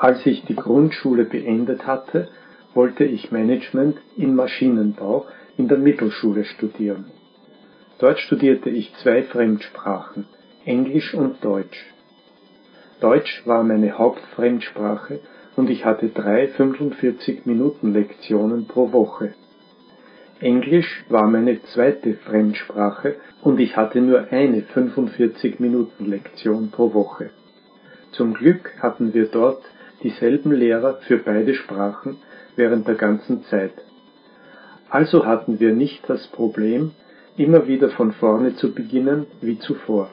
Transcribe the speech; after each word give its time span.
Als 0.00 0.24
ich 0.24 0.44
die 0.46 0.56
Grundschule 0.56 1.26
beendet 1.26 1.86
hatte, 1.86 2.28
wollte 2.72 3.04
ich 3.04 3.32
Management 3.32 3.98
in 4.16 4.34
Maschinenbau 4.34 5.26
in 5.58 5.68
der 5.68 5.76
Mittelschule 5.76 6.44
studieren. 6.44 7.10
Dort 7.98 8.18
studierte 8.18 8.70
ich 8.70 8.94
zwei 9.02 9.24
Fremdsprachen, 9.24 10.24
Englisch 10.64 11.12
und 11.12 11.44
Deutsch. 11.44 11.92
Deutsch 13.00 13.42
war 13.44 13.62
meine 13.62 13.98
Hauptfremdsprache 13.98 15.20
und 15.56 15.68
ich 15.68 15.84
hatte 15.84 16.08
drei 16.08 16.46
45-Minuten-Lektionen 16.46 18.68
pro 18.68 18.92
Woche. 18.92 19.34
Englisch 20.40 21.04
war 21.10 21.26
meine 21.26 21.62
zweite 21.74 22.14
Fremdsprache 22.14 23.16
und 23.42 23.60
ich 23.60 23.76
hatte 23.76 24.00
nur 24.00 24.32
eine 24.32 24.62
45-Minuten-Lektion 24.62 26.70
pro 26.70 26.94
Woche. 26.94 27.28
Zum 28.12 28.32
Glück 28.32 28.72
hatten 28.80 29.12
wir 29.12 29.26
dort 29.26 29.62
dieselben 30.02 30.52
Lehrer 30.52 30.98
für 31.06 31.18
beide 31.18 31.54
Sprachen 31.54 32.16
während 32.56 32.86
der 32.88 32.94
ganzen 32.94 33.44
Zeit. 33.44 33.72
Also 34.88 35.24
hatten 35.24 35.60
wir 35.60 35.72
nicht 35.72 36.08
das 36.08 36.26
Problem, 36.28 36.92
immer 37.36 37.66
wieder 37.66 37.90
von 37.90 38.12
vorne 38.12 38.56
zu 38.56 38.74
beginnen 38.74 39.26
wie 39.40 39.58
zuvor. 39.58 40.10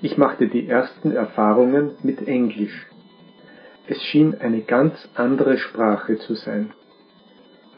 Ich 0.00 0.16
machte 0.16 0.48
die 0.48 0.68
ersten 0.68 1.12
Erfahrungen 1.12 1.92
mit 2.02 2.28
Englisch. 2.28 2.86
Es 3.88 4.00
schien 4.04 4.36
eine 4.38 4.60
ganz 4.60 5.08
andere 5.14 5.58
Sprache 5.58 6.18
zu 6.18 6.34
sein. 6.34 6.72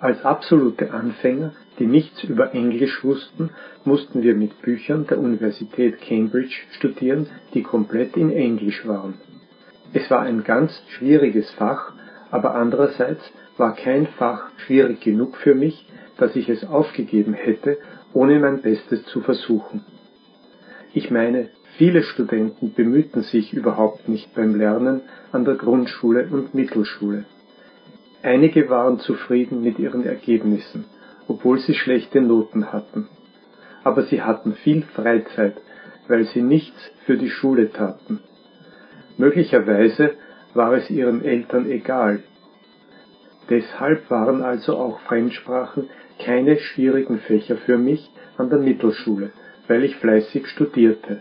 Als 0.00 0.24
absolute 0.24 0.92
Anfänger, 0.92 1.52
die 1.78 1.86
nichts 1.86 2.24
über 2.24 2.54
Englisch 2.54 3.04
wussten, 3.04 3.50
mussten 3.84 4.22
wir 4.22 4.34
mit 4.34 4.60
Büchern 4.60 5.06
der 5.06 5.18
Universität 5.18 6.00
Cambridge 6.00 6.56
studieren, 6.72 7.26
die 7.54 7.62
komplett 7.62 8.16
in 8.16 8.30
Englisch 8.30 8.86
waren. 8.86 9.14
Es 9.92 10.10
war 10.10 10.20
ein 10.20 10.44
ganz 10.44 10.80
schwieriges 10.90 11.50
Fach, 11.52 11.92
aber 12.30 12.54
andererseits 12.54 13.22
war 13.56 13.74
kein 13.74 14.06
Fach 14.06 14.50
schwierig 14.66 15.00
genug 15.00 15.36
für 15.36 15.54
mich, 15.54 15.86
dass 16.16 16.36
ich 16.36 16.48
es 16.48 16.64
aufgegeben 16.64 17.34
hätte, 17.34 17.78
ohne 18.12 18.38
mein 18.38 18.62
Bestes 18.62 19.04
zu 19.06 19.20
versuchen. 19.20 19.84
Ich 20.92 21.10
meine, 21.10 21.48
viele 21.76 22.02
Studenten 22.02 22.72
bemühten 22.72 23.22
sich 23.22 23.52
überhaupt 23.52 24.08
nicht 24.08 24.34
beim 24.34 24.54
Lernen 24.54 25.02
an 25.32 25.44
der 25.44 25.54
Grundschule 25.54 26.28
und 26.30 26.54
Mittelschule. 26.54 27.24
Einige 28.22 28.68
waren 28.68 28.98
zufrieden 28.98 29.62
mit 29.62 29.78
ihren 29.78 30.04
Ergebnissen, 30.04 30.84
obwohl 31.26 31.58
sie 31.58 31.74
schlechte 31.74 32.20
Noten 32.20 32.72
hatten. 32.72 33.08
Aber 33.82 34.02
sie 34.02 34.22
hatten 34.22 34.54
viel 34.54 34.82
Freizeit, 34.82 35.56
weil 36.06 36.24
sie 36.24 36.42
nichts 36.42 36.78
für 37.06 37.16
die 37.16 37.30
Schule 37.30 37.72
taten. 37.72 38.20
Möglicherweise 39.20 40.14
war 40.54 40.72
es 40.72 40.88
ihren 40.88 41.22
Eltern 41.22 41.70
egal. 41.70 42.22
Deshalb 43.50 44.10
waren 44.10 44.40
also 44.42 44.78
auch 44.78 44.98
Fremdsprachen 45.00 45.90
keine 46.24 46.56
schwierigen 46.58 47.18
Fächer 47.18 47.56
für 47.56 47.76
mich 47.76 48.10
an 48.38 48.48
der 48.48 48.60
Mittelschule, 48.60 49.32
weil 49.68 49.84
ich 49.84 49.96
fleißig 49.96 50.46
studierte. 50.46 51.20